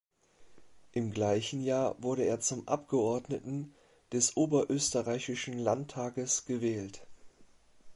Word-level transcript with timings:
Im 0.93 1.11
gleichen 1.11 1.61
Jahr 1.61 1.95
wurde 2.01 2.23
er 2.23 2.39
zum 2.39 2.67
Abgeordneten 2.67 3.71
des 4.11 4.35
oberösterreichischen 4.35 5.59
Landtages 5.59 6.45
gewählt. 6.45 7.05